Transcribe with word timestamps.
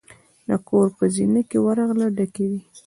د 0.47 0.51
کور 0.67 0.87
په 0.97 1.05
زینه 1.15 1.41
کې 1.49 1.57
ورغله 1.65 2.07
ډکې 2.15 2.45
وې. 2.51 2.61